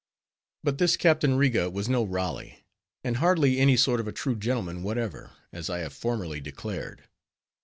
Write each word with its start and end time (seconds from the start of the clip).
But 0.63 0.79
this 0.79 0.97
Captain 0.97 1.37
Riga 1.37 1.69
was 1.69 1.87
no 1.87 2.03
Raleigh, 2.03 2.65
and 3.03 3.17
hardly 3.17 3.59
any 3.59 3.77
sort 3.77 3.99
of 3.99 4.07
a 4.07 4.11
true 4.11 4.35
gentleman 4.35 4.81
whatever, 4.81 5.29
as 5.53 5.69
I 5.69 5.81
have 5.81 5.93
formerly 5.93 6.41
declared. 6.41 7.03